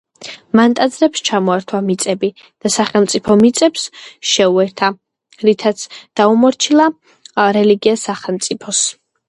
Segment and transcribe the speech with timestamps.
[0.59, 2.29] მან ტაძრებს ჩამოართვა მიწები
[2.65, 3.85] და სახელმწიფო მიწებს
[4.31, 4.91] შეუერთა,
[5.51, 5.87] რითაც
[6.21, 6.91] დაუმორჩილა
[7.61, 8.85] რელიგია სახელმწიფოს.